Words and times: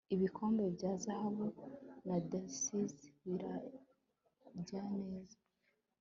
ibikombe 0.15 0.63
bya 0.75 0.91
zahabu 1.03 1.45
na 2.07 2.17
daisies 2.29 2.95
birabya 3.25 4.83
neza 4.97 5.37